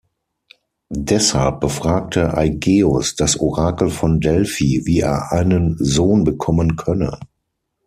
Deshalb 0.89 1.59
befragte 1.59 2.35
Aigeus 2.35 3.13
das 3.15 3.39
Orakel 3.39 3.91
von 3.91 4.19
Delphi, 4.19 4.81
wie 4.87 5.01
er 5.01 5.31
einen 5.31 5.75
Sohn 5.77 6.23
bekommen 6.23 6.75
könne. 6.75 7.19